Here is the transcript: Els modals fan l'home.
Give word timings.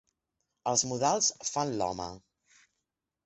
Els 0.71 0.83
modals 0.91 1.27
fan 1.51 1.73
l'home. 1.81 2.09